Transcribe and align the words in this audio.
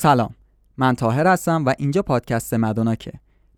سلام 0.00 0.34
من 0.76 0.94
تاهر 0.94 1.26
هستم 1.26 1.64
و 1.64 1.74
اینجا 1.78 2.02
پادکست 2.02 2.54
مدوناکه. 2.54 3.12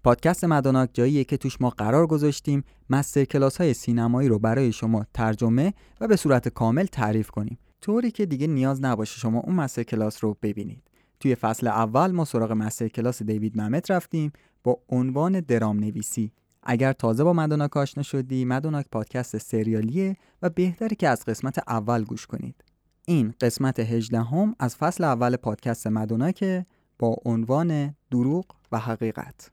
پادکست 0.04 0.44
مدوناک 0.44 0.90
جاییه 0.92 1.24
که 1.24 1.36
توش 1.36 1.60
ما 1.60 1.70
قرار 1.70 2.06
گذاشتیم 2.06 2.64
مستر 2.90 3.24
کلاس 3.24 3.56
های 3.56 3.74
سینمایی 3.74 4.28
رو 4.28 4.38
برای 4.38 4.72
شما 4.72 5.06
ترجمه 5.14 5.74
و 6.00 6.08
به 6.08 6.16
صورت 6.16 6.48
کامل 6.48 6.86
تعریف 6.86 7.30
کنیم. 7.30 7.58
طوری 7.80 8.10
که 8.10 8.26
دیگه 8.26 8.46
نیاز 8.46 8.84
نباشه 8.84 9.18
شما 9.18 9.40
اون 9.40 9.54
مستر 9.54 9.82
کلاس 9.82 10.24
رو 10.24 10.36
ببینید. 10.42 10.82
توی 11.20 11.34
فصل 11.34 11.66
اول 11.66 12.10
ما 12.10 12.24
سراغ 12.24 12.52
مستر 12.52 12.88
کلاس 12.88 13.22
دیوید 13.22 13.60
ممت 13.60 13.90
رفتیم 13.90 14.32
با 14.64 14.80
عنوان 14.88 15.40
درام 15.40 15.78
نویسی 15.78 16.32
اگر 16.62 16.92
تازه 16.92 17.24
با 17.24 17.32
مدوناک 17.32 17.76
آشنا 17.76 18.02
شدی 18.02 18.44
مدوناک 18.44 18.86
پادکست 18.92 19.38
سریالیه 19.38 20.16
و 20.42 20.50
بهتره 20.50 20.96
که 20.96 21.08
از 21.08 21.24
قسمت 21.24 21.58
اول 21.68 22.04
گوش 22.04 22.26
کنید. 22.26 22.69
این 23.06 23.34
قسمت 23.40 23.80
18 23.80 24.20
هم 24.22 24.54
از 24.58 24.76
فصل 24.76 25.04
اول 25.04 25.36
پادکست 25.36 25.86
مدوناکه 25.86 26.66
با 26.98 27.16
عنوان 27.24 27.94
دروغ 28.10 28.44
و 28.72 28.78
حقیقت. 28.78 29.50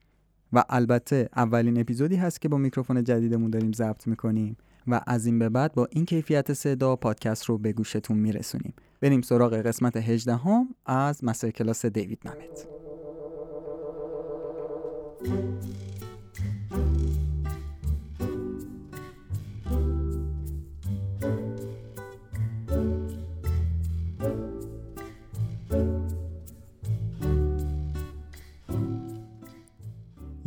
و 0.52 0.64
البته 0.68 1.28
اولین 1.36 1.80
اپیزودی 1.80 2.16
هست 2.16 2.40
که 2.40 2.48
با 2.48 2.56
میکروفون 2.56 3.04
جدیدمون 3.04 3.50
داریم 3.50 3.72
ضبط 3.72 4.06
می‌کنیم 4.06 4.56
و 4.86 5.00
از 5.06 5.26
این 5.26 5.38
به 5.38 5.48
بعد 5.48 5.74
با 5.74 5.88
این 5.90 6.04
کیفیت 6.04 6.52
صدا 6.52 6.96
پادکست 6.96 7.44
رو 7.44 7.58
به 7.58 7.72
گوشتون 7.72 8.18
میرسونیم. 8.18 8.74
بریم 9.00 9.20
سراغ 9.20 9.54
قسمت 9.54 9.96
18 9.96 10.36
هم 10.36 10.68
از 10.86 11.24
مستر 11.24 11.50
کلاس 11.50 11.86
دیوید 11.86 12.18
ممت. 12.24 12.68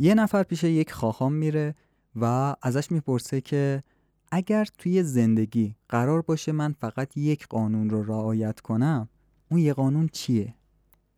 یه 0.02 0.14
نفر 0.14 0.42
پیش 0.42 0.64
یک 0.64 0.92
خواهان 0.92 1.32
میره 1.32 1.74
و 2.16 2.56
ازش 2.62 2.90
می‌پرسه 2.90 3.40
که 3.40 3.82
اگر 4.30 4.66
توی 4.78 5.02
زندگی 5.02 5.76
قرار 5.88 6.22
باشه 6.22 6.52
من 6.52 6.72
فقط 6.72 7.16
یک 7.16 7.46
قانون 7.46 7.90
رو 7.90 8.02
رعایت 8.02 8.60
کنم 8.60 9.08
اون 9.50 9.60
یه 9.60 9.72
قانون 9.72 10.08
چیه؟ 10.12 10.54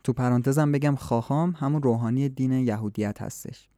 تو 0.05 0.13
پرانتزم 0.13 0.73
بگم 0.73 0.95
خواهام 0.95 1.55
همون 1.59 1.83
روحانی 1.83 2.29
دین 2.29 2.53
یهودیت 2.53 3.23
هستش. 3.23 3.69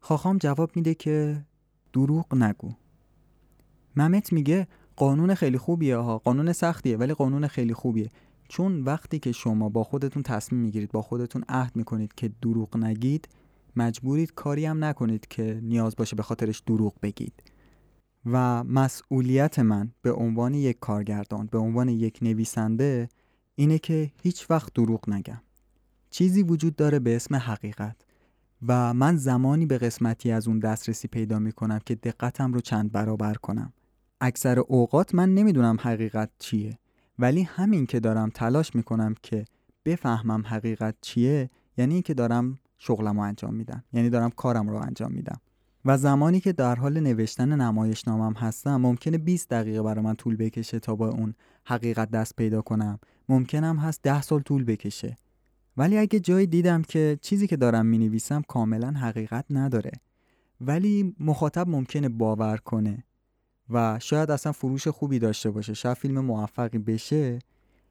خواهام 0.00 0.38
جواب 0.38 0.70
میده 0.76 0.94
که 0.94 1.44
دروغ 1.92 2.34
نگو. 2.34 2.72
ممت 3.96 4.32
میگه 4.32 4.68
قانون 4.96 5.34
خیلی 5.34 5.58
خوبیه 5.58 5.96
ها 5.96 6.18
قانون 6.18 6.52
سختیه 6.52 6.96
ولی 6.96 7.14
قانون 7.14 7.46
خیلی 7.46 7.74
خوبیه. 7.74 8.10
چون 8.48 8.82
وقتی 8.82 9.18
که 9.18 9.32
شما 9.32 9.68
با 9.68 9.84
خودتون 9.84 10.22
تصمیم 10.22 10.60
می‌گیرید 10.60 10.92
با 10.92 11.02
خودتون 11.02 11.44
عهد 11.48 11.76
می‌کنید 11.76 12.14
که 12.14 12.30
دروغ 12.42 12.76
نگید 12.76 13.28
مجبورید 13.78 14.34
کاری 14.34 14.66
هم 14.66 14.84
نکنید 14.84 15.26
که 15.28 15.60
نیاز 15.62 15.96
باشه 15.96 16.16
به 16.16 16.22
خاطرش 16.22 16.62
دروغ 16.66 16.94
بگید. 17.02 17.42
و 18.26 18.64
مسئولیت 18.64 19.58
من 19.58 19.92
به 20.02 20.12
عنوان 20.12 20.54
یک 20.54 20.78
کارگردان 20.80 21.46
به 21.46 21.58
عنوان 21.58 21.88
یک 21.88 22.18
نویسنده 22.22 23.08
اینه 23.54 23.78
که 23.78 24.10
هیچ 24.22 24.50
وقت 24.50 24.74
دروغ 24.74 25.10
نگم. 25.10 25.40
چیزی 26.10 26.42
وجود 26.42 26.76
داره 26.76 26.98
به 26.98 27.16
اسم 27.16 27.36
حقیقت 27.36 27.96
و 28.66 28.94
من 28.94 29.16
زمانی 29.16 29.66
به 29.66 29.78
قسمتی 29.78 30.30
از 30.30 30.48
اون 30.48 30.58
دسترسی 30.58 31.08
پیدا 31.08 31.38
می 31.38 31.52
کنم 31.52 31.80
که 31.86 31.94
دقتم 31.94 32.52
رو 32.52 32.60
چند 32.60 32.92
برابر 32.92 33.34
کنم. 33.34 33.72
اکثر 34.20 34.58
اوقات 34.58 35.14
من 35.14 35.34
نمی‌دونم 35.34 35.76
حقیقت 35.80 36.30
چیه 36.38 36.78
ولی 37.18 37.42
همین 37.42 37.86
که 37.86 38.00
دارم 38.00 38.30
تلاش 38.30 38.74
می 38.74 38.82
کنم 38.82 39.14
که 39.22 39.44
بفهمم 39.84 40.42
حقیقت 40.46 40.94
چیه 41.00 41.50
یعنی 41.76 42.02
که 42.02 42.14
دارم 42.14 42.58
شغلم 42.78 43.18
انجام 43.18 43.54
میدم. 43.54 43.84
یعنی 43.92 44.10
دارم 44.10 44.30
کارم 44.30 44.68
رو 44.68 44.76
انجام 44.76 45.12
میدم. 45.12 45.40
و 45.84 45.98
زمانی 45.98 46.40
که 46.40 46.52
در 46.52 46.74
حال 46.74 47.00
نوشتن 47.00 47.60
نمایشنامم 47.60 48.32
هستم 48.32 48.76
ممکنه 48.76 49.18
20 49.18 49.48
دقیقه 49.48 49.82
برای 49.82 50.04
من 50.04 50.14
طول 50.14 50.36
بکشه 50.36 50.78
تا 50.78 50.96
با 50.96 51.08
اون 51.08 51.34
حقیقت 51.64 52.10
دست 52.10 52.36
پیدا 52.36 52.62
کنم. 52.62 52.98
ممکنم 53.28 53.76
هست 53.76 54.02
10 54.02 54.22
سال 54.22 54.40
طول 54.40 54.64
بکشه. 54.64 55.16
ولی 55.76 55.98
اگه 55.98 56.20
جایی 56.20 56.46
دیدم 56.46 56.82
که 56.82 57.18
چیزی 57.22 57.46
که 57.46 57.56
دارم 57.56 57.86
می 57.86 57.98
نویسم 57.98 58.42
کاملا 58.42 58.90
حقیقت 58.90 59.44
نداره. 59.50 59.92
ولی 60.60 61.14
مخاطب 61.20 61.68
ممکنه 61.68 62.08
باور 62.08 62.56
کنه 62.56 63.04
و 63.70 63.98
شاید 63.98 64.30
اصلا 64.30 64.52
فروش 64.52 64.88
خوبی 64.88 65.18
داشته 65.18 65.50
باشه 65.50 65.74
شاید 65.74 65.96
فیلم 65.96 66.20
موفقی 66.20 66.78
بشه 66.78 67.38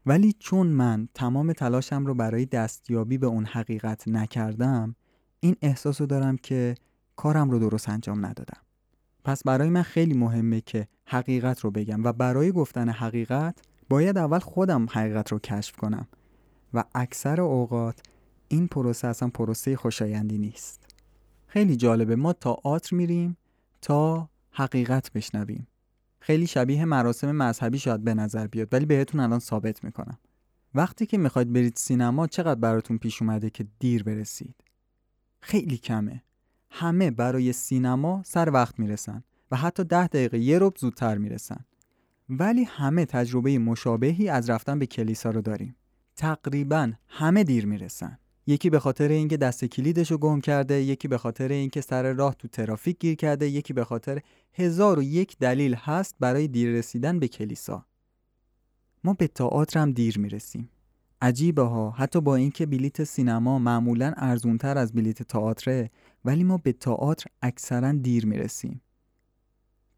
ولی 0.06 0.34
چون 0.40 0.68
من 0.68 1.08
تمام 1.14 1.54
تلاشم 1.54 2.06
رو 2.06 2.14
برای 2.14 2.46
دستیابی 2.46 3.18
به 3.18 3.28
اون 3.28 3.46
حقیقت 3.46 4.08
نکردم 4.08 4.96
این 5.40 5.56
احساس 5.62 6.02
رو 6.02 6.08
دارم 6.08 6.38
که 6.38 6.76
کارم 7.16 7.50
رو 7.50 7.60
درست 7.60 7.90
انجام 7.90 8.26
ندادم. 8.26 8.62
پس 9.24 9.44
برای 9.44 9.70
من 9.70 9.82
خیلی 9.82 10.14
مهمه 10.14 10.62
که 10.62 10.88
حقیقت 11.06 11.60
رو 11.60 11.72
بگم 11.72 12.04
و 12.04 12.14
برای 12.14 12.52
گفتن 12.52 12.90
حقیقت 12.90 13.62
باید 13.90 14.18
اول 14.18 14.40
خودم 14.40 14.86
حقیقت 14.92 15.32
رو 15.32 15.40
کشف 15.40 15.76
کنم 15.76 16.08
و 16.74 16.84
اکثر 16.96 17.42
اوقات 17.42 18.02
این 18.48 18.68
پروسه 18.68 19.08
اصلا 19.08 19.30
پروسه 19.30 19.76
خوشایندی 19.76 20.38
نیست. 20.38 20.86
خیلی 21.48 21.76
جالبه 21.76 22.16
ما 22.16 22.34
تا 22.34 22.58
آتر 22.64 22.96
میریم 22.96 23.38
تا 23.82 24.30
حقیقت 24.52 25.12
بشنویم. 25.14 25.68
خیلی 26.26 26.48
شبیه 26.48 26.86
مراسم 26.86 27.32
مذهبی 27.32 27.80
شاید 27.80 28.04
به 28.04 28.14
نظر 28.14 28.48
بیاد 28.48 28.68
ولی 28.72 28.86
بهتون 28.86 29.22
الان 29.22 29.40
ثابت 29.40 29.84
می‌کنم. 29.84 30.18
وقتی 30.76 31.06
که 31.06 31.18
می‌خواید 31.18 31.54
برید 31.54 31.76
سینما 31.76 32.28
چقدر 32.28 32.60
براتون 32.60 32.98
پیش 32.98 33.22
اومده 33.22 33.50
که 33.50 33.68
دیر 33.80 34.04
برسید؟ 34.04 34.56
خیلی 35.40 35.78
کمه. 35.78 36.24
همه 36.70 37.12
برای 37.12 37.54
سینما 37.54 38.24
سر 38.26 38.50
وقت 38.50 38.80
می‌رسن 38.80 39.24
و 39.52 39.56
حتی 39.56 39.84
ده 39.84 40.08
دقیقه 40.08 40.40
یه 40.40 40.60
رب 40.60 40.78
زودتر 40.78 41.18
می‌رسن. 41.18 41.66
ولی 42.30 42.64
همه 42.64 43.06
تجربه 43.06 43.60
مشابهی 43.60 44.30
از 44.30 44.50
رفتن 44.50 44.80
به 44.80 44.86
کلیسا 44.86 45.30
رو 45.30 45.42
داریم. 45.42 45.76
تقریبا 46.16 46.92
همه 47.08 47.44
دیر 47.44 47.66
می‌رسن. 47.66 48.20
یکی 48.48 48.70
به 48.70 48.80
خاطر 48.80 49.08
اینکه 49.08 49.38
دست 49.38 49.66
کلیدش 49.66 50.12
رو 50.12 50.18
گم 50.18 50.42
کرده 50.42 50.74
یکی 50.74 51.08
به 51.08 51.18
خاطر 51.18 51.48
اینکه 51.48 51.82
سر 51.82 52.14
راه 52.14 52.36
تو 52.36 52.48
ترافیک 52.48 53.00
گیر 53.00 53.16
کرده 53.16 53.50
یکی 53.50 53.74
به 53.74 53.84
خاطر 53.84 54.22
هزار 54.54 55.00
و 55.00 55.04
یک 55.04 55.38
دلیل 55.38 55.76
هست 55.76 56.16
برای 56.20 56.48
دیر 56.48 56.70
رسیدن 56.70 57.20
به 57.20 57.28
کلیسا. 57.28 57.86
ما 59.04 59.14
به 59.14 59.28
تئاتر 59.28 59.80
هم 59.80 59.92
دیر 59.92 60.20
می‌رسیم. 60.20 60.70
عجیبه 61.22 61.62
ها 61.62 61.92
حتی 61.92 62.22
با 62.22 62.36
اینکه 62.36 62.66
بلیت 62.66 63.04
سینما 63.04 63.60
معمولا 63.60 64.14
ارزونتر 64.18 64.78
از 64.78 64.94
بلیت 64.94 65.24
تئاتره 65.24 65.92
ولی 66.26 66.44
ما 66.44 66.58
به 66.58 66.72
تئاتر 66.72 67.26
اکثرا 67.42 67.92
دیر 67.92 68.26
می‌رسیم. 68.26 68.82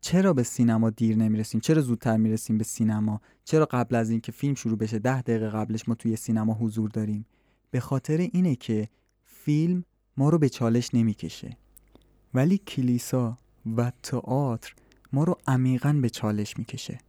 چرا 0.01 0.33
به 0.33 0.43
سینما 0.43 0.89
دیر 0.89 1.15
نمی‌رسیم؟ 1.15 1.61
چرا 1.61 1.81
زودتر 1.81 2.17
می‌رسیم 2.17 2.57
به 2.57 2.63
سینما؟ 2.63 3.21
چرا 3.43 3.65
قبل 3.65 3.95
از 3.95 4.09
اینکه 4.09 4.31
فیلم 4.31 4.55
شروع 4.55 4.77
بشه 4.77 4.99
ده 4.99 5.21
دقیقه 5.21 5.49
قبلش 5.49 5.89
ما 5.89 5.95
توی 5.95 6.15
سینما 6.15 6.53
حضور 6.53 6.89
داریم؟ 6.89 7.25
به 7.71 7.79
خاطر 7.79 8.17
اینه 8.17 8.55
که 8.55 8.87
فیلم 9.23 9.83
ما 10.17 10.29
رو 10.29 10.37
به 10.37 10.49
چالش 10.49 10.89
نمی‌کشه. 10.93 11.57
ولی 12.33 12.57
کلیسا 12.57 13.37
و 13.77 13.91
تئاتر 14.03 14.73
ما 15.13 15.23
رو 15.23 15.37
عمیقا 15.47 15.99
به 16.01 16.09
چالش 16.09 16.57
می‌کشه. 16.57 16.99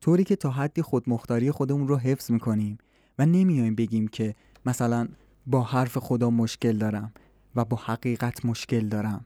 طوری 0.00 0.24
که 0.24 0.36
تا 0.36 0.50
حدی 0.50 0.82
خودمختاری 0.82 1.50
خودمون 1.50 1.88
رو 1.88 1.96
حفظ 1.96 2.30
می‌کنیم 2.30 2.78
و 3.18 3.26
نمیایم 3.26 3.74
بگیم 3.74 4.08
که 4.08 4.34
مثلا 4.66 5.08
با 5.46 5.62
حرف 5.62 5.98
خدا 5.98 6.30
مشکل 6.30 6.72
دارم 6.72 7.12
و 7.54 7.64
با 7.64 7.76
حقیقت 7.76 8.44
مشکل 8.44 8.88
دارم. 8.88 9.24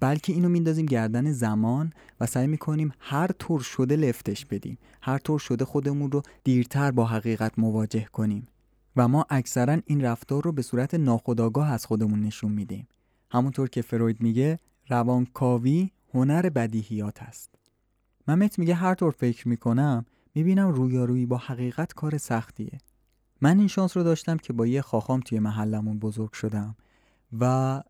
بلکه 0.00 0.32
اینو 0.32 0.48
میندازیم 0.48 0.86
گردن 0.86 1.32
زمان 1.32 1.92
و 2.20 2.26
سعی 2.26 2.46
می‌کنیم 2.46 2.92
هر 2.98 3.26
طور 3.26 3.60
شده 3.60 3.96
لفتش 3.96 4.46
بدیم. 4.46 4.78
هر 5.02 5.18
طور 5.18 5.38
شده 5.38 5.64
خودمون 5.64 6.12
رو 6.12 6.22
دیرتر 6.44 6.90
با 6.90 7.06
حقیقت 7.06 7.58
مواجه 7.58 8.04
کنیم. 8.04 8.48
و 8.96 9.08
ما 9.08 9.26
اکثرا 9.30 9.78
این 9.86 10.00
رفتار 10.00 10.42
رو 10.42 10.52
به 10.52 10.62
صورت 10.62 10.94
ناخودآگاه 10.94 11.70
از 11.70 11.86
خودمون 11.86 12.20
نشون 12.20 12.52
میدیم. 12.52 12.88
همونطور 13.30 13.68
که 13.68 13.82
فروید 13.82 14.20
میگه 14.20 14.58
روانکاوی 14.88 15.90
هنر 16.14 16.48
بدیهیات 16.48 17.22
است. 17.22 17.54
ممت 18.28 18.58
میگه 18.58 18.74
هر 18.74 18.94
طور 18.94 19.10
فکر 19.10 19.48
می‌کنم 19.48 20.04
می‌بینم 20.34 20.68
رویارویی 20.68 21.26
با 21.26 21.36
حقیقت 21.36 21.94
کار 21.94 22.18
سختیه. 22.18 22.78
من 23.40 23.58
این 23.58 23.68
شانس 23.68 23.96
رو 23.96 24.02
داشتم 24.02 24.36
که 24.36 24.52
با 24.52 24.66
یه 24.66 24.80
خاخام 24.80 25.20
توی 25.20 25.38
محلمون 25.38 25.98
بزرگ 25.98 26.32
شدم 26.32 26.76
و 27.40 27.82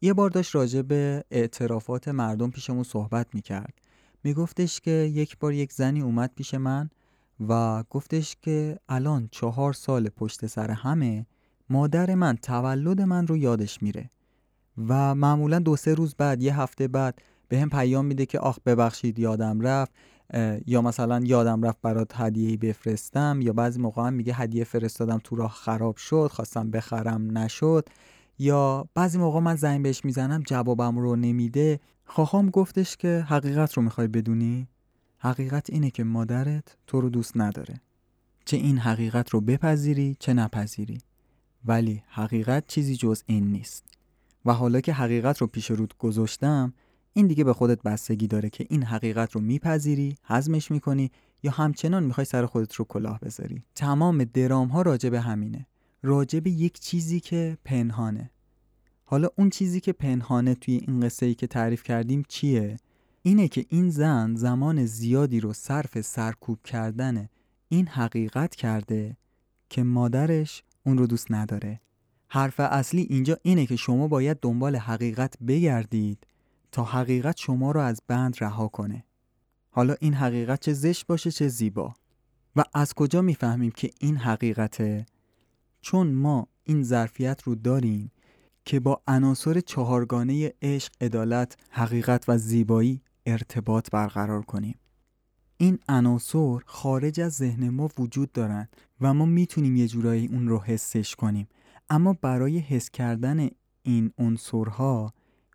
یه 0.00 0.12
بار 0.12 0.30
داشت 0.30 0.54
راجع 0.54 0.82
به 0.82 1.24
اعترافات 1.30 2.08
مردم 2.08 2.50
پیشمون 2.50 2.82
صحبت 2.82 3.34
می‌کرد. 3.34 3.74
میگفتش 4.24 4.80
که 4.80 4.90
یک 4.90 5.38
بار 5.38 5.52
یک 5.52 5.72
زنی 5.72 6.00
اومد 6.00 6.30
پیش 6.34 6.54
من 6.54 6.90
و 7.48 7.84
گفتش 7.90 8.36
که 8.42 8.78
الان 8.88 9.28
چهار 9.30 9.72
سال 9.72 10.08
پشت 10.08 10.46
سر 10.46 10.70
همه 10.70 11.26
مادر 11.70 12.14
من 12.14 12.36
تولد 12.36 13.00
من 13.00 13.26
رو 13.26 13.36
یادش 13.36 13.82
میره 13.82 14.10
و 14.88 15.14
معمولا 15.14 15.58
دو 15.58 15.76
سه 15.76 15.94
روز 15.94 16.14
بعد 16.14 16.42
یه 16.42 16.60
هفته 16.60 16.88
بعد 16.88 17.18
به 17.48 17.60
هم 17.60 17.70
پیام 17.70 18.04
میده 18.06 18.26
که 18.26 18.38
آخ 18.38 18.58
ببخشید 18.66 19.18
یادم 19.18 19.60
رفت 19.60 19.92
یا 20.66 20.82
مثلا 20.82 21.20
یادم 21.24 21.62
رفت 21.62 21.78
برات 21.82 22.12
هدیه 22.14 22.56
بفرستم 22.56 23.38
یا 23.42 23.52
بعضی 23.52 23.80
موقع 23.80 24.02
هم 24.02 24.12
میگه 24.12 24.34
هدیه 24.34 24.64
فرستادم 24.64 25.20
تو 25.24 25.36
راه 25.36 25.50
خراب 25.50 25.96
شد 25.96 26.30
خواستم 26.32 26.70
بخرم 26.70 27.38
نشد 27.38 27.88
یا 28.38 28.88
بعضی 28.94 29.18
موقع 29.18 29.40
من 29.40 29.56
زنگ 29.56 29.82
بهش 29.82 30.04
می‌زنم 30.04 30.42
جوابم 30.46 30.98
رو 30.98 31.16
نمیده. 31.16 31.80
خواهام 32.04 32.50
گفتش 32.50 32.96
که 32.96 33.24
حقیقت 33.28 33.74
رو 33.74 33.82
می‌خوای 33.82 34.08
بدونی؟ 34.08 34.68
حقیقت 35.18 35.70
اینه 35.70 35.90
که 35.90 36.04
مادرت 36.04 36.76
تو 36.86 37.00
رو 37.00 37.10
دوست 37.10 37.36
نداره. 37.36 37.80
چه 38.44 38.56
این 38.56 38.78
حقیقت 38.78 39.30
رو 39.30 39.40
بپذیری 39.40 40.16
چه 40.18 40.34
نپذیری. 40.34 40.98
ولی 41.64 42.02
حقیقت 42.08 42.66
چیزی 42.66 42.96
جز 42.96 43.22
این 43.26 43.52
نیست. 43.52 43.84
و 44.44 44.52
حالا 44.52 44.80
که 44.80 44.92
حقیقت 44.92 45.38
رو 45.38 45.46
پیش 45.46 45.70
رود 45.70 45.94
گذاشتم 45.98 46.72
این 47.12 47.26
دیگه 47.26 47.44
به 47.44 47.52
خودت 47.52 47.82
بستگی 47.82 48.26
داره 48.26 48.50
که 48.50 48.66
این 48.70 48.82
حقیقت 48.82 49.32
رو 49.32 49.40
میپذیری 49.40 50.16
هضمش 50.24 50.70
می‌کنی 50.70 51.10
یا 51.42 51.50
همچنان 51.50 52.04
می‌خوای 52.04 52.24
سر 52.24 52.46
خودت 52.46 52.74
رو 52.74 52.84
کلاه 52.84 53.20
بذاری. 53.20 53.62
تمام 53.74 54.24
درام 54.24 54.68
ها 54.68 54.82
به 54.82 55.20
همینه. 55.20 55.66
راجع 56.02 56.40
به 56.40 56.50
یک 56.50 56.80
چیزی 56.80 57.20
که 57.20 57.58
پنهانه. 57.64 58.30
حالا 59.04 59.28
اون 59.36 59.50
چیزی 59.50 59.80
که 59.80 59.92
پنهانه 59.92 60.54
توی 60.54 60.74
این 60.74 61.00
قصه 61.00 61.26
ای 61.26 61.34
که 61.34 61.46
تعریف 61.46 61.82
کردیم 61.82 62.24
چیه؟ 62.28 62.76
اینه 63.28 63.48
که 63.48 63.64
این 63.68 63.90
زن 63.90 64.34
زمان 64.34 64.86
زیادی 64.86 65.40
رو 65.40 65.52
صرف 65.52 66.00
سرکوب 66.00 66.62
کردن 66.62 67.28
این 67.68 67.86
حقیقت 67.86 68.54
کرده 68.54 69.16
که 69.68 69.82
مادرش 69.82 70.62
اون 70.86 70.98
رو 70.98 71.06
دوست 71.06 71.32
نداره. 71.32 71.80
حرف 72.28 72.60
اصلی 72.60 73.02
اینجا 73.02 73.38
اینه 73.42 73.66
که 73.66 73.76
شما 73.76 74.08
باید 74.08 74.38
دنبال 74.40 74.76
حقیقت 74.76 75.34
بگردید 75.48 76.26
تا 76.72 76.84
حقیقت 76.84 77.36
شما 77.36 77.72
رو 77.72 77.80
از 77.80 78.02
بند 78.06 78.36
رها 78.40 78.68
کنه. 78.68 79.04
حالا 79.70 79.94
این 80.00 80.14
حقیقت 80.14 80.60
چه 80.60 80.72
زشت 80.72 81.06
باشه 81.06 81.30
چه 81.30 81.48
زیبا. 81.48 81.94
و 82.56 82.64
از 82.74 82.94
کجا 82.94 83.22
می‌فهمیم 83.22 83.70
که 83.70 83.90
این 84.00 84.16
حقیقته؟ 84.16 85.06
چون 85.80 86.06
ما 86.06 86.48
این 86.64 86.82
ظرفیت 86.82 87.42
رو 87.42 87.54
داریم 87.54 88.12
که 88.64 88.80
با 88.80 89.02
عناصر 89.08 89.60
چهارگانه 89.60 90.52
عشق، 90.62 90.92
عدالت، 91.00 91.56
حقیقت 91.70 92.24
و 92.28 92.38
زیبایی 92.38 93.02
ارتباط 93.28 93.90
برقرار 93.90 94.42
کنیم. 94.42 94.78
این 95.56 95.78
عناصر 95.88 96.58
خارج 96.66 97.20
از 97.20 97.32
ذهن 97.32 97.68
ما 97.68 97.88
وجود 97.98 98.32
دارند 98.32 98.68
و 99.00 99.14
ما 99.14 99.24
می‌تونیم 99.24 99.76
یه 99.76 99.88
جورایی 99.88 100.26
اون 100.26 100.48
رو 100.48 100.58
حسش 100.58 101.16
کنیم. 101.16 101.48
اما 101.90 102.12
برای 102.12 102.58
حس 102.58 102.90
کردن 102.90 103.48
این 103.82 104.12
عنصرها 104.18 105.12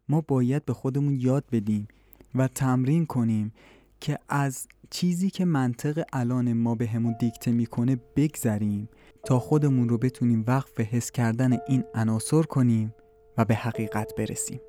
ما 0.10 0.22
باید 0.22 0.66
به 0.66 0.74
خودمون 0.74 1.16
یاد 1.20 1.46
بدیم 1.52 1.88
و 2.36 2.48
تمرین 2.48 3.06
کنیم 3.06 3.54
که 4.00 4.20
از 4.30 4.68
چیزی 4.90 5.30
که 5.30 5.46
منطق 5.46 6.04
الان 6.14 6.54
ما 6.54 6.76
به 6.76 6.88
همون 6.88 7.16
دیکته 7.20 7.52
می‌کنه 7.52 7.98
بگذریم 8.16 8.90
تا 9.26 9.40
خودمون 9.40 9.90
رو 9.90 9.98
بتونیم 9.98 10.44
وقف 10.48 10.80
حس 10.80 11.12
کردن 11.12 11.58
این 11.68 11.84
عناصر 11.94 12.44
کنیم 12.44 12.94
و 13.38 13.46
به 13.46 13.56
حقیقت 13.56 14.16
برسیم 14.18 14.60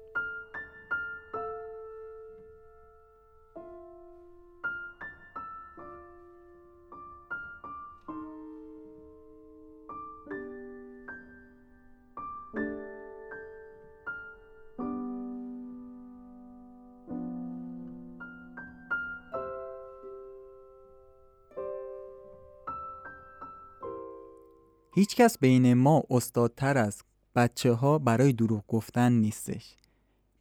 هیچکس 24.96 25.38
بین 25.38 25.74
ما 25.74 26.02
استادتر 26.10 26.78
از 26.78 27.02
بچه 27.36 27.72
ها 27.72 27.98
برای 27.98 28.32
دروغ 28.32 28.64
گفتن 28.68 29.12
نیستش. 29.12 29.76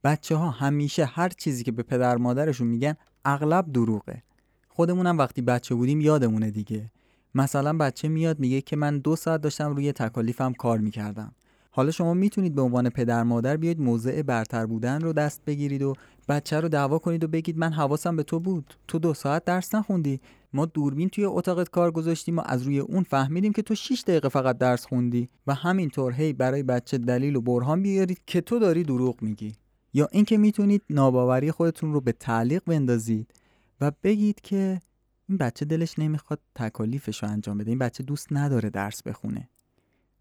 بچه 0.04 0.36
ها 0.36 0.50
همیشه 0.50 1.06
هر 1.06 1.30
چیزی 1.30 1.64
که 1.64 1.72
به 1.72 1.84
پدر 1.84 2.18
مادرشون 2.18 2.68
میگن 2.68 2.96
اغلب 3.26 3.72
دروغه. 3.72 4.24
خودمونم 4.68 5.18
وقتی 5.18 5.42
بچه 5.42 5.76
بودیم 5.76 6.02
یادمونه 6.02 6.52
دیگه. 6.52 6.92
مثلا 7.36 7.78
بچه 7.78 8.08
میاد 8.08 8.40
میگه 8.40 8.62
که 8.62 8.76
من 8.76 9.00
دو 9.00 9.16
ساعت 9.16 9.42
داشتم 9.42 9.76
روی 9.76 9.92
تکالیفم 9.92 10.54
کار 10.54 10.80
می‌کردم. 10.80 11.32
حالا 11.72 11.92
شما 11.92 12.14
می‌تونید 12.14 12.56
به 12.56 12.62
عنوان 12.62 12.90
پدر 12.90 13.24
مادر 13.24 13.58
بیاید 13.58 13.82
موضع 13.82 14.22
برتر 14.22 14.66
بودن 14.66 15.02
رو 15.02 15.14
دست 15.14 15.42
بگیرید 15.46 15.82
و 15.82 15.94
بچه 16.30 16.60
رو 16.60 16.70
دعوا 16.70 17.00
کنید 17.00 17.24
و 17.24 17.28
بگید 17.28 17.58
من 17.58 17.74
حواسم 17.74 18.16
به 18.16 18.24
تو 18.24 18.40
بود. 18.40 18.74
تو 18.88 19.00
دو 19.00 19.14
ساعت 19.14 19.46
درس 19.46 19.76
نخوندی. 19.76 20.22
ما 20.54 20.66
دوربین 20.66 21.10
توی 21.10 21.26
اتاقت 21.26 21.70
کار 21.70 21.92
گذاشتیم 21.92 22.38
و 22.38 22.42
از 22.46 22.64
روی 22.64 22.80
اون 22.80 23.04
فهمیدیم 23.04 23.54
که 23.54 23.62
تو 23.62 23.76
6 23.76 24.04
دقیقه 24.08 24.30
فقط 24.30 24.58
درس 24.58 24.86
خوندی 24.86 25.30
و 25.48 25.54
همینطور 25.54 26.14
هی 26.14 26.34
برای 26.34 26.64
بچه 26.64 26.98
دلیل 26.98 27.36
و 27.36 27.42
برهان 27.42 27.82
بیارید 27.82 28.22
که 28.28 28.42
تو 28.42 28.60
داری 28.60 28.84
دروغ 28.84 29.22
میگی. 29.22 29.56
یا 29.94 30.08
اینکه 30.12 30.38
می‌تونید 30.38 30.82
ناباوری 30.90 31.52
خودتون 31.52 31.94
رو 31.94 32.02
به 32.02 32.12
تعلیق 32.12 32.64
بندازید 32.66 33.34
و 33.82 33.92
بگید 34.04 34.42
که 34.42 34.82
این 35.30 35.38
بچه 35.38 35.66
دلش 35.66 36.00
نمی‌خواد 36.00 36.40
تکالیفش 36.56 37.24
رو 37.24 37.30
انجام 37.30 37.58
بده. 37.58 37.72
این 37.72 37.80
بچه 37.80 38.04
دوست 38.04 38.28
نداره 38.32 38.70
درس 38.70 39.04
بخونه. 39.04 39.50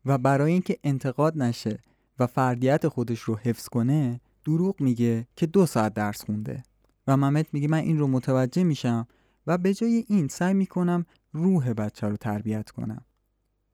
و 0.05 0.19
برای 0.19 0.53
اینکه 0.53 0.79
انتقاد 0.85 1.43
نشه 1.43 1.79
و 2.19 2.27
فردیت 2.27 2.89
خودش 2.89 3.21
رو 3.21 3.37
حفظ 3.37 3.69
کنه 3.69 4.21
دروغ 4.45 4.81
میگه 4.81 5.27
که 5.37 5.47
دو 5.47 5.67
ساعت 5.67 5.95
درس 5.95 6.25
خونده. 6.25 6.63
و 7.07 7.17
ممت 7.17 7.47
میگه 7.53 7.69
من 7.69 7.79
این 7.79 7.99
رو 7.99 8.07
متوجه 8.07 8.65
میشم 8.65 9.07
و 9.47 9.59
به 9.59 9.75
جای 9.75 10.05
این 10.09 10.29
سعی 10.29 10.55
می‌کنم 10.55 11.07
روح 11.33 11.73
بچه 11.73 12.09
رو 12.09 12.17
تربیت 12.17 12.71
کنم 12.71 13.05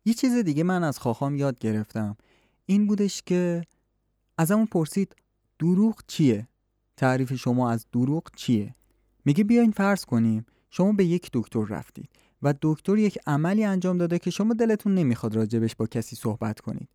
یه 0.04 0.14
چیز 0.14 0.36
دیگه 0.36 0.62
من 0.62 0.84
از 0.84 0.98
خواخام 0.98 1.36
یاد 1.36 1.58
گرفتم 1.58 2.16
این 2.66 2.86
بودش 2.86 3.22
که 3.22 3.62
ازمون 4.38 4.66
پرسید 4.66 5.16
دروغ 5.58 6.02
چیه؟ 6.06 6.48
تعریف 6.96 7.34
شما 7.34 7.70
از 7.70 7.86
دروغ 7.92 8.30
چیه؟ 8.36 8.74
میگه 9.24 9.44
بیاین 9.44 9.70
فرض 9.70 10.04
کنیم 10.04 10.46
شما 10.70 10.92
به 10.92 11.04
یک 11.04 11.30
دکتر 11.32 11.64
رفتید 11.64 12.08
و 12.42 12.54
دکتر 12.62 12.98
یک 12.98 13.18
عملی 13.26 13.64
انجام 13.64 13.98
داده 13.98 14.18
که 14.18 14.30
شما 14.30 14.54
دلتون 14.54 14.94
نمی‌خواد 14.94 15.36
راجبش 15.36 15.76
با 15.76 15.86
کسی 15.86 16.16
صحبت 16.16 16.60
کنید 16.60 16.88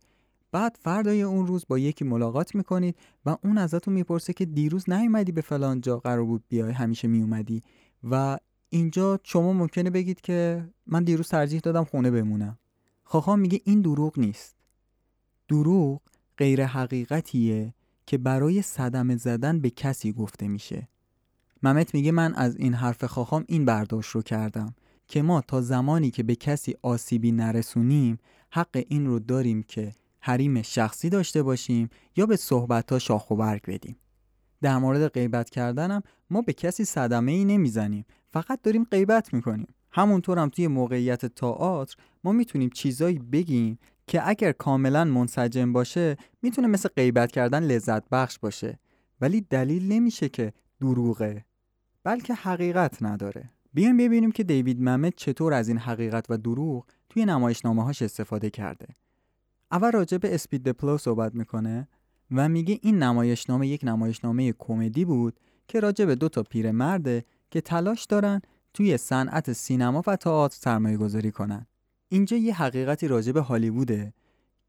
بعد 0.52 0.78
فردای 0.80 1.22
اون 1.22 1.46
روز 1.46 1.64
با 1.68 1.78
یکی 1.78 2.04
ملاقات 2.04 2.54
می‌کنید 2.54 2.96
و 3.26 3.36
اون 3.44 3.58
ازتون 3.58 3.94
می‌پرسه 3.94 4.32
که 4.32 4.44
دیروز 4.44 4.90
نیومدی 4.90 5.32
به 5.32 5.40
فلان 5.40 5.80
جا 5.80 5.98
قرار 5.98 6.24
بود 6.24 6.44
بیای 6.48 6.72
همیشه 6.72 7.08
میومدی 7.08 7.62
و 8.10 8.38
اینجا 8.74 9.20
شما 9.22 9.52
ممکنه 9.52 9.90
بگید 9.90 10.20
که 10.20 10.68
من 10.86 11.04
دیروز 11.04 11.28
ترجیح 11.28 11.60
دادم 11.60 11.84
خونه 11.84 12.10
بمونم. 12.10 12.58
خواهان 13.04 13.40
میگه 13.40 13.60
این 13.64 13.80
دروغ 13.80 14.18
نیست. 14.18 14.56
دروغ 15.48 16.00
غیر 16.36 16.64
حقیقتیه 16.64 17.74
که 18.06 18.18
برای 18.18 18.62
صدمه 18.62 19.16
زدن 19.16 19.60
به 19.60 19.70
کسی 19.70 20.12
گفته 20.12 20.48
میشه. 20.48 20.88
ممت 21.62 21.94
میگه 21.94 22.12
من 22.12 22.34
از 22.34 22.56
این 22.56 22.74
حرف 22.74 23.04
خواهام 23.04 23.44
این 23.48 23.64
برداشت 23.64 24.10
رو 24.10 24.22
کردم 24.22 24.74
که 25.08 25.22
ما 25.22 25.40
تا 25.40 25.60
زمانی 25.60 26.10
که 26.10 26.22
به 26.22 26.34
کسی 26.34 26.74
آسیبی 26.82 27.32
نرسونیم 27.32 28.18
حق 28.50 28.84
این 28.88 29.06
رو 29.06 29.18
داریم 29.18 29.62
که 29.62 29.92
حریم 30.20 30.62
شخصی 30.62 31.08
داشته 31.08 31.42
باشیم 31.42 31.88
یا 32.16 32.26
به 32.26 32.36
صحبت 32.36 32.92
ها 32.92 32.98
شاخ 32.98 33.30
و 33.30 33.36
برگ 33.36 33.62
بدیم. 33.66 33.96
در 34.62 34.78
مورد 34.78 35.08
غیبت 35.08 35.50
کردنم 35.50 36.02
ما 36.30 36.42
به 36.42 36.52
کسی 36.52 36.84
صدمه 36.84 37.32
ای 37.32 37.44
نمی‌زنیم. 37.44 38.04
فقط 38.34 38.62
داریم 38.62 38.84
غیبت 38.84 39.34
می‌کنیم. 39.34 39.74
همونطور 39.92 40.38
هم 40.38 40.48
توی 40.48 40.66
موقعیت 40.66 41.26
تئاتر 41.26 41.96
ما 42.24 42.32
می‌تونیم 42.32 42.70
چیزایی 42.70 43.18
بگیم 43.18 43.78
که 44.06 44.28
اگر 44.28 44.52
کاملا 44.52 45.04
منسجم 45.04 45.72
باشه 45.72 46.16
می‌تونه 46.42 46.68
مثل 46.68 46.88
غیبت 46.96 47.32
کردن 47.32 47.62
لذت 47.62 48.08
بخش 48.08 48.38
باشه. 48.38 48.78
ولی 49.20 49.40
دلیل 49.40 49.92
نمیشه 49.92 50.28
که 50.28 50.52
دروغه 50.80 51.44
بلکه 52.04 52.34
حقیقت 52.34 53.02
نداره. 53.02 53.50
بیایم 53.74 53.96
ببینیم 53.96 54.32
که 54.32 54.44
دیوید 54.44 54.82
ممت 54.82 55.14
چطور 55.16 55.54
از 55.54 55.68
این 55.68 55.78
حقیقت 55.78 56.26
و 56.28 56.36
دروغ 56.36 56.86
توی 57.08 57.24
نمایشنامه 57.24 57.84
هاش 57.84 58.02
استفاده 58.02 58.50
کرده. 58.50 58.86
اول 59.72 59.92
راجع 59.92 60.18
به 60.18 60.34
اسپید 60.34 60.62
دپلو 60.62 60.98
صحبت 60.98 61.34
می‌کنه 61.34 61.88
و 62.30 62.48
میگه 62.48 62.78
این 62.82 63.02
نمایشنامه 63.02 63.68
یک 63.68 63.80
نمایشنامه 63.84 64.54
کمدی 64.58 65.04
بود 65.04 65.40
که 65.68 65.80
راجع 65.80 66.04
به 66.04 66.14
دو 66.14 66.28
تا 66.28 66.42
پیرمرده 66.42 67.24
که 67.54 67.60
تلاش 67.60 68.04
دارن 68.04 68.40
توی 68.72 68.96
صنعت 68.96 69.52
سینما 69.52 70.02
و 70.06 70.16
تئاتر 70.16 70.56
سرمایه 70.60 70.96
گذاری 70.96 71.30
کنن. 71.30 71.66
اینجا 72.08 72.36
یه 72.36 72.54
حقیقتی 72.54 73.08
راجع 73.08 73.32
به 73.32 73.40
هالیووده 73.40 74.14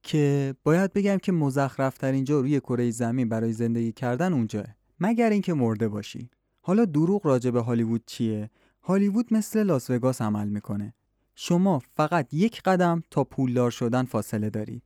که 0.03 0.55
باید 0.63 0.93
بگم 0.93 1.17
که 1.17 1.31
مزخرفترین 1.31 2.23
جا 2.23 2.39
روی 2.39 2.59
کره 2.59 2.91
زمین 2.91 3.29
برای 3.29 3.53
زندگی 3.53 3.91
کردن 3.91 4.33
اونجاه 4.33 4.65
مگر 4.99 5.29
اینکه 5.29 5.53
مرده 5.53 5.87
باشی. 5.87 6.29
حالا 6.61 6.85
دروغ 6.85 7.25
راجع 7.25 7.51
به 7.51 7.61
هالیوود 7.61 8.03
چیه؟ 8.05 8.49
هالیوود 8.81 9.33
مثل 9.33 9.63
لاس 9.63 9.89
وگاس 9.89 10.21
عمل 10.21 10.47
می‌کنه. 10.47 10.93
شما 11.35 11.81
فقط 11.93 12.33
یک 12.33 12.61
قدم 12.61 13.03
تا 13.11 13.23
پولدار 13.23 13.71
شدن 13.71 14.03
فاصله 14.03 14.49
دارید. 14.49 14.83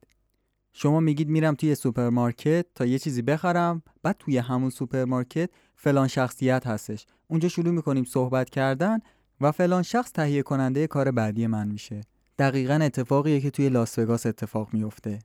شما 0.73 0.99
میگید 0.99 1.29
میرم 1.29 1.55
توی 1.55 1.75
سوپرمارکت 1.75 2.65
تا 2.75 2.85
یه 2.85 2.99
چیزی 2.99 3.21
بخرم 3.21 3.81
بعد 4.03 4.15
توی 4.19 4.37
همون 4.37 4.69
سوپرمارکت 4.69 5.49
فلان 5.75 6.07
شخصیت 6.07 6.67
هستش. 6.67 7.05
اونجا 7.31 7.50
شروع 7.50 7.74
می‌کنیم 7.74 8.03
صحبت 8.03 8.50
کردن 8.50 9.00
و 9.41 9.51
فلان 9.51 9.83
شخص 9.83 10.12
تهیه 10.12 10.41
کننده 10.41 10.88
کار 10.88 11.12
بعدی 11.12 11.48
من 11.48 11.67
میشه. 11.67 12.01
دقیقا 12.39 12.74
اتفاقیه 12.74 13.41
که 13.41 13.50
توی 13.50 13.69
لاس 13.69 14.00
وگاس 14.00 14.25
اتفاق 14.25 14.74
میفته 14.74 15.19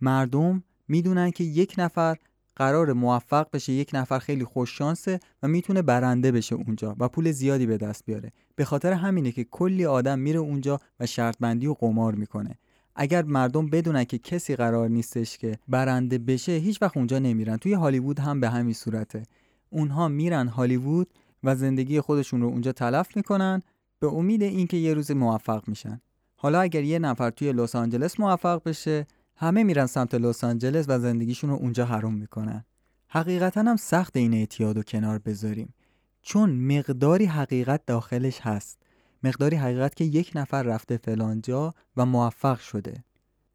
مردم 0.00 0.62
می‌دونن 0.88 1.30
که 1.30 1.44
یک 1.44 1.74
نفر 1.78 2.16
قرار 2.56 2.92
موفق 2.92 3.46
بشه 3.52 3.72
یک 3.72 3.90
نفر 3.94 4.18
خیلی 4.18 4.44
خوش 4.44 4.78
شانسه 4.78 5.20
و 5.42 5.48
می‌تونه 5.48 5.82
برنده 5.82 6.32
بشه 6.32 6.54
اونجا 6.54 6.96
و 6.98 7.08
پول 7.08 7.32
زیادی 7.32 7.66
به 7.66 7.76
دست 7.76 8.04
بیاره. 8.06 8.32
به 8.56 8.64
خاطر 8.64 8.92
همینه 8.92 9.32
که 9.32 9.44
کلی 9.44 9.86
آدم 9.86 10.18
میره 10.18 10.38
اونجا 10.38 10.80
و 11.00 11.06
شرط 11.06 11.36
بندی 11.40 11.66
و 11.66 11.74
قمار 11.74 12.14
می‌کنه. 12.14 12.58
اگر 12.96 13.22
مردم 13.22 13.66
بدونن 13.66 14.04
که 14.04 14.18
کسی 14.18 14.56
قرار 14.56 14.88
نیستش 14.88 15.38
که 15.38 15.58
برنده 15.68 16.18
بشه 16.18 16.52
هیچ 16.52 16.82
وقت 16.82 16.96
اونجا 16.96 17.18
نمیرن. 17.18 17.56
توی 17.56 17.72
هالیوود 17.72 18.20
هم 18.20 18.40
به 18.40 18.48
همین 18.48 18.74
صورته. 18.74 19.22
اونها 19.70 20.08
میرن 20.08 20.48
هالیوود 20.48 21.08
و 21.44 21.54
زندگی 21.54 22.00
خودشون 22.00 22.40
رو 22.40 22.48
اونجا 22.48 22.72
تلف 22.72 23.16
می‌کنن 23.16 23.62
به 23.98 24.06
امید 24.06 24.42
اینکه 24.42 24.76
یه 24.76 24.94
روز 24.94 25.10
موفق 25.10 25.68
میشن. 25.68 26.00
حالا 26.36 26.60
اگر 26.60 26.82
یه 26.82 26.98
نفر 26.98 27.30
توی 27.30 27.52
لس 27.52 27.76
آنجلس 27.76 28.20
موفق 28.20 28.62
بشه 28.64 29.06
همه 29.36 29.64
میرن 29.64 29.86
سمت 29.86 30.14
لس 30.14 30.44
آنجلس 30.44 30.84
و 30.88 30.98
زندگیشون 30.98 31.50
رو 31.50 31.56
اونجا 31.56 31.84
حروم 31.84 32.14
می‌کنن. 32.14 32.64
حقیقتا 33.08 33.60
هم 33.60 33.76
سخت 33.76 34.16
این 34.16 34.34
اعتیاد 34.34 34.78
و 34.78 34.82
کنار 34.82 35.18
بذاریم. 35.18 35.74
چون 36.22 36.50
مقداری 36.50 37.24
حقیقت 37.24 37.86
داخلش 37.86 38.40
هست. 38.40 38.78
مقداری 39.22 39.56
حقیقت 39.56 39.94
که 39.94 40.04
یک 40.04 40.32
نفر 40.34 40.62
رفته 40.62 40.96
فلانجا 40.96 41.74
و 41.96 42.06
موفق 42.06 42.58
شده. 42.58 43.04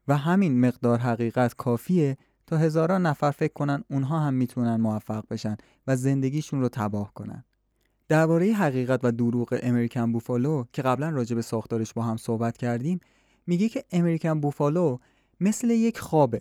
و 0.08 0.16
همین 0.16 0.60
مقدار 0.60 0.98
حقیقت 0.98 1.54
کافیه 1.54 2.16
تا 2.46 2.56
هزاران 2.56 3.06
نفر 3.06 3.30
فکر 3.30 3.52
کنن 3.52 3.84
اونها 3.90 4.20
هم 4.20 4.34
می‌تونن 4.34 4.76
موفق 4.76 5.24
بشن 5.30 5.56
و 5.86 5.96
زندگیشون 5.96 6.60
رو 6.60 6.68
تباه 6.68 7.14
کنن. 7.14 7.44
درباره 8.14 8.52
حقیقت 8.52 9.00
و 9.02 9.12
دروغ 9.12 9.58
امریکن 9.62 10.12
بوفالو 10.12 10.64
که 10.72 10.82
قبلا 10.82 11.08
راجع 11.08 11.36
به 11.36 11.42
ساختارش 11.42 11.92
با 11.92 12.02
هم 12.02 12.16
صحبت 12.16 12.56
کردیم 12.56 13.00
میگه 13.46 13.68
که 13.68 13.84
امریکن 13.92 14.40
بوفالو 14.40 14.98
مثل 15.40 15.70
یک 15.70 15.98
خوابه. 15.98 16.40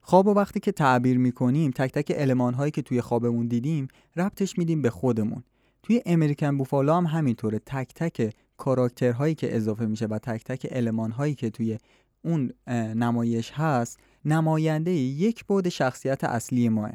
خواب 0.00 0.26
وقتی 0.26 0.60
که 0.60 0.72
تعبیر 0.72 1.18
می‌کنیم 1.18 1.70
تک 1.70 1.92
تک 1.92 2.10
علمان 2.10 2.54
هایی 2.54 2.70
که 2.70 2.82
توی 2.82 3.00
خوابمون 3.00 3.46
دیدیم 3.46 3.88
ربطش 4.16 4.58
میدیم 4.58 4.82
به 4.82 4.90
خودمون. 4.90 5.42
توی 5.82 6.02
امریکن 6.06 6.56
بوفالو 6.56 6.92
هم 6.92 7.06
همینطوره. 7.06 7.58
تک 7.58 7.94
تک 7.94 8.34
کاراکترهایی 8.56 9.34
که 9.34 9.56
اضافه 9.56 9.86
میشه 9.86 10.06
و 10.06 10.18
تک 10.18 10.44
تک 10.44 10.66
علمان 10.66 11.10
هایی 11.10 11.34
که 11.34 11.50
توی 11.50 11.78
اون 12.22 12.52
نمایش 12.94 13.50
هست 13.50 13.98
نماینده 14.24 14.90
یک 14.90 15.44
بود 15.44 15.68
شخصیت 15.68 16.24
اصلی 16.24 16.68
ماه. 16.68 16.92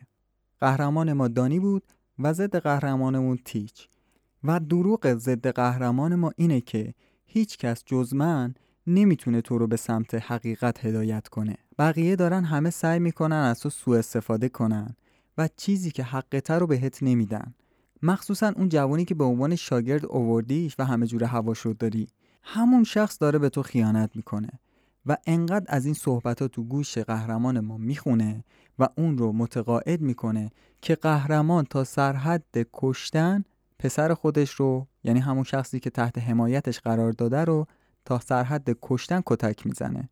قهرمان 0.60 1.14
ما 1.14 1.28
دانی 1.28 1.60
بود 1.60 1.84
و 2.24 2.34
ضد 2.34 2.56
قهرمانمون 2.56 3.40
تیچ. 3.46 3.88
و 4.44 4.60
دروغ 4.60 5.14
ضد 5.14 5.48
قهرمان 5.48 6.16
ما 6.16 6.32
اینه 6.36 6.62
که 6.62 6.94
هیچ 7.26 7.58
کس 7.58 7.84
جز 7.86 8.14
من 8.14 8.54
نمی‌تونه 8.88 9.42
تو 9.42 9.58
رو 9.58 9.68
به 9.68 9.78
سمت 9.78 10.14
حقیقت 10.14 10.86
هدایت 10.86 11.28
کنه. 11.28 11.58
بقیه 11.80 12.16
دارن 12.16 12.44
همه 12.44 12.70
سعی 12.70 13.00
می‌کنن 13.00 13.36
از 13.36 13.60
تو 13.60 13.70
سوء 13.70 13.98
استفاده 13.98 14.50
کنن 14.50 14.96
و 15.38 15.50
چیزی 15.58 15.92
که 15.92 16.04
حقته 16.04 16.54
رو 16.54 16.68
بهت 16.68 17.04
نمیدن. 17.04 17.54
مخصوصا 18.04 18.54
اون 18.56 18.70
جوانی 18.70 19.06
که 19.06 19.16
به 19.16 19.24
عنوان 19.24 19.56
شاگرد 19.56 20.06
اووردیش 20.06 20.76
و 20.80 20.86
همه 20.86 21.08
جور 21.08 21.24
هواش 21.24 21.60
رو 21.60 21.74
داری. 21.74 22.08
همون 22.44 22.84
شخص 22.84 23.18
داره 23.22 23.40
به 23.40 23.50
تو 23.50 23.64
خیانت 23.64 24.16
می‌کنه. 24.16 24.50
و 25.06 25.18
انقدر 25.28 25.66
از 25.68 25.86
این 25.86 25.94
صحبت 25.94 26.42
ها 26.42 26.48
تو 26.48 26.64
گوش 26.64 26.98
قهرمان 26.98 27.60
ما 27.60 27.78
می‌خونه 27.78 28.44
و 28.80 28.88
اون 28.98 29.18
رو 29.18 29.32
متقاعد 29.34 30.02
می‌کنه 30.02 30.52
که 30.82 30.96
قهرمان 30.96 31.66
تا 31.66 31.84
سرحد 31.84 32.68
کشتن 32.74 33.44
پسر 33.80 34.14
خودش 34.14 34.52
رو 34.52 34.88
یعنی 35.04 35.20
همون 35.20 35.44
شخصی 35.44 35.80
که 35.80 35.90
تحت 35.90 36.18
حمایتش 36.18 36.80
قرار 36.80 37.12
داده 37.12 37.46
رو 37.46 37.66
تا 38.06 38.20
سرحد 38.20 38.78
کشتن 38.82 39.22
کتک 39.26 39.66
می‌زنه. 39.66 40.10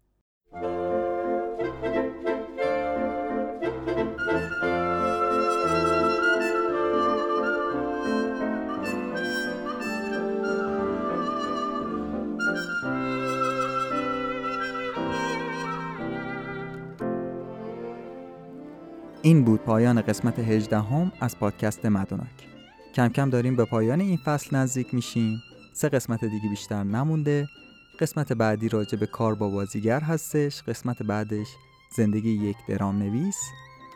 این 19.21 19.43
بود 19.43 19.59
پایان 19.59 20.01
قسمت 20.01 20.39
18 20.39 20.79
هم 20.79 21.11
از 21.19 21.39
پادکست 21.39 21.85
مدونک 21.85 22.47
کم 22.95 23.07
کم 23.07 23.29
داریم 23.29 23.55
به 23.55 23.65
پایان 23.65 23.99
این 23.99 24.17
فصل 24.17 24.55
نزدیک 24.55 24.93
میشیم. 24.93 25.41
سه 25.73 25.89
قسمت 25.89 26.25
دیگه 26.25 26.49
بیشتر 26.49 26.83
نمونده. 26.83 27.47
قسمت 27.99 28.33
بعدی 28.33 28.69
راجع 28.69 28.99
به 28.99 29.05
کار 29.05 29.35
با 29.35 29.49
بازیگر 29.49 29.99
هستش. 29.99 30.63
قسمت 30.63 31.03
بعدش 31.03 31.47
زندگی 31.95 32.29
یک 32.29 32.57
درام 32.67 32.97
نویس 32.97 33.37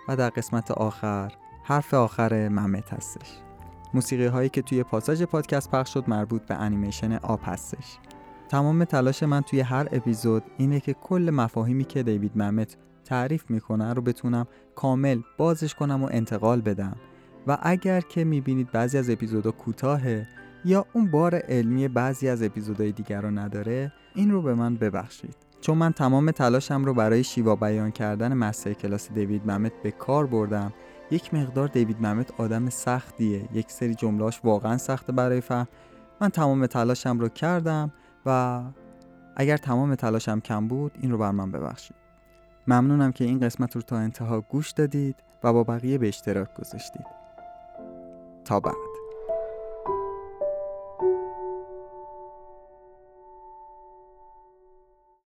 و 0.08 0.16
در 0.16 0.30
قسمت 0.30 0.72
آخر 0.72 1.32
حرف 1.64 1.94
آخر 1.94 2.50
ممت 2.50 2.94
هستش. 2.94 3.28
موسیقی 3.94 4.26
هایی 4.26 4.50
که 4.50 4.62
توی 4.62 4.84
پاساژ 4.84 5.24
پادکست 5.24 5.72
پخش 5.72 5.94
شد 5.94 6.04
مربوط 6.08 6.42
به 6.42 6.56
انیمیشن 6.56 7.14
آب 7.14 7.40
هستش. 7.44 7.98
تمام 8.50 8.84
تلاش 8.84 9.24
من 9.24 9.42
توی 9.42 9.60
هر 9.60 9.88
اپیزود 9.92 10.44
اینه 10.58 10.80
که 10.80 10.94
کل 10.94 11.30
مفاهیمی 11.34 11.84
که 11.84 12.04
دیوید 12.04 12.32
ممت 12.38 12.78
تعریف 13.04 13.44
می‌کنه 13.50 13.94
رو 13.94 14.02
بتونم 14.02 14.48
کامل 14.76 15.22
بازش 15.38 15.76
کنم 15.76 16.04
و 16.04 16.10
انتقال 16.12 16.62
بدم. 16.62 16.96
و 17.48 17.58
اگر 17.62 18.02
که 18.02 18.24
می‌بینید 18.24 18.72
بعضی 18.72 18.98
از 18.98 19.10
اپیزودها 19.10 19.52
کوتاهه 19.52 20.28
یا 20.66 20.86
اون 20.94 21.12
بار 21.12 21.36
علمی 21.36 21.88
بعضی 21.88 22.30
از 22.30 22.44
اپیزودهای 22.44 22.92
دیگر 22.92 23.22
رو 23.22 23.32
نداره 23.32 23.94
این 24.16 24.32
رو 24.32 24.42
به 24.42 24.54
من 24.54 24.76
ببخشید. 24.76 25.36
چون 25.62 25.78
من 25.78 25.92
تمام 25.92 26.32
تلاشم 26.32 26.86
رو 26.86 26.94
برای 26.94 27.24
شیوا 27.24 27.56
بیان 27.56 27.92
کردن 27.92 28.34
مسئله 28.34 28.74
کلاس 28.74 29.12
دیوید 29.12 29.52
ممت 29.52 29.72
به 29.84 29.92
کار 29.92 30.28
بردم 30.28 30.74
یک 31.12 31.34
مقدار 31.34 31.68
دیوید 31.68 32.06
ممت 32.06 32.32
آدم 32.38 32.70
سختیه. 32.70 33.50
یک 33.54 33.72
سری 33.72 33.96
جملاش 33.96 34.42
واقعا 34.44 34.78
سخته 34.78 35.12
برای 35.12 35.42
فهم. 35.42 35.68
من 36.22 36.30
تمام 36.30 36.66
تلاشم 36.66 37.20
رو 37.20 37.30
کردم 37.30 37.94
و 38.26 38.62
اگر 39.36 39.58
تمام 39.58 39.96
تلاشم 39.96 40.40
کم 40.40 40.68
بود 40.68 40.92
این 41.02 41.12
رو 41.12 41.18
بر 41.18 41.32
من 41.32 41.52
ببخشید. 41.52 42.03
ممنونم 42.68 43.12
که 43.12 43.24
این 43.24 43.40
قسمت 43.40 43.76
رو 43.76 43.82
تا 43.82 43.98
انتها 43.98 44.42
گوش 44.42 44.72
دادید 44.72 45.16
و 45.44 45.54
با 45.54 45.64
بقیه 45.64 45.98
به 45.98 46.08
اشتراک 46.08 46.54
گذاشتید. 46.54 47.06
تا 48.46 48.60
بعد. 48.60 48.93